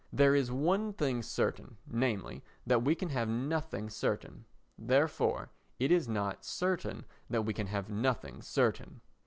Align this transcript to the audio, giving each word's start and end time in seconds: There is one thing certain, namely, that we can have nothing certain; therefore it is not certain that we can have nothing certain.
There 0.11 0.33
is 0.33 0.51
one 0.51 0.93
thing 0.93 1.21
certain, 1.21 1.77
namely, 1.85 2.43
that 2.65 2.81
we 2.81 2.95
can 2.95 3.09
have 3.09 3.29
nothing 3.29 3.87
certain; 3.87 4.45
therefore 4.75 5.51
it 5.77 5.91
is 5.91 6.07
not 6.07 6.43
certain 6.43 7.05
that 7.29 7.43
we 7.43 7.53
can 7.53 7.67
have 7.67 7.87
nothing 7.87 8.41
certain. 8.41 9.01